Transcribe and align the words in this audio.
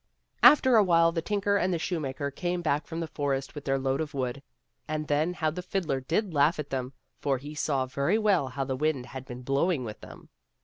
After 0.41 0.77
a 0.77 0.83
while 0.83 1.11
the 1.11 1.21
tinker 1.21 1.57
and 1.57 1.71
the 1.71 1.77
shoemaker 1.77 2.31
came 2.31 2.63
back 2.63 2.87
from 2.87 3.01
the 3.01 3.07
forest 3.07 3.53
with 3.53 3.65
their 3.65 3.77
load 3.77 4.01
of 4.01 4.15
wood, 4.15 4.41
and 4.87 5.07
then 5.07 5.35
how 5.35 5.51
the 5.51 5.61
fiddler 5.61 5.99
did 6.01 6.33
laugh 6.33 6.57
at 6.57 6.71
them, 6.71 6.93
for 7.19 7.37
he 7.37 7.53
saw 7.53 7.85
very 7.85 8.17
well 8.17 8.47
how 8.47 8.63
the 8.63 8.75
wind 8.75 9.05
had 9.05 9.25
been 9.25 9.43
blowing 9.43 9.83
with 9.83 10.01
them. 10.01 10.29